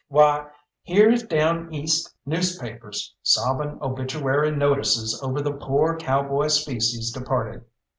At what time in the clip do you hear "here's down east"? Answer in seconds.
0.81-2.15